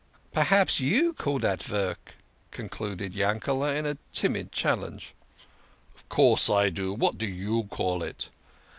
"P'raps 0.35 0.79
you 0.79 1.13
call 1.13 1.37
that 1.37 1.61
vork?" 1.61 2.15
concluded 2.59 3.13
Yankete, 3.13 3.75
in 3.85 3.99
timid 4.11 4.51
challenge." 4.51 5.13
Of 5.95 6.09
course 6.09 6.49
I 6.49 6.71
do. 6.71 6.91
What 6.91 7.19
do 7.19 7.27
you 7.27 7.65
call 7.65 8.01
it? 8.01 8.29